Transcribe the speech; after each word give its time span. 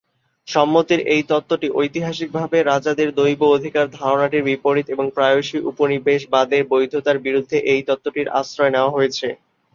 সম্মতির 0.47 1.01
এই 1.13 1.21
তত্ত্বটি 1.29 1.67
ঐতিহাসিকভাবে 1.75 2.57
রাজাদের 2.63 3.09
দৈব 3.15 3.41
অধিকার 3.49 3.85
ধারণাটির 3.99 4.47
বিপরীত 4.49 4.87
এবং 4.89 5.05
প্রায়শই 5.15 5.65
উপনিবেশবাদের 5.69 6.61
বৈধতার 6.71 7.17
বিরুদ্ধে 7.25 7.57
এই 7.73 7.81
তত্ত্বটির 7.87 8.27
আশ্রয় 8.39 8.71
নেওয়া 8.71 8.95
হয়েছে। 8.95 9.27